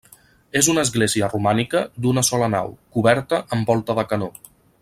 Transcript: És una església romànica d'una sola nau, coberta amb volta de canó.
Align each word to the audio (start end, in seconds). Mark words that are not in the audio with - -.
És 0.61 0.69
una 0.71 0.85
església 0.87 1.29
romànica 1.33 1.83
d'una 2.05 2.25
sola 2.33 2.51
nau, 2.57 2.75
coberta 2.97 3.43
amb 3.59 3.73
volta 3.73 4.01
de 4.01 4.11
canó. 4.15 4.35